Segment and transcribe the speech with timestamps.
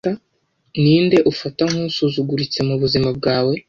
[0.81, 3.53] ninde ufata nk’usuzuguritse mubuzima bwawe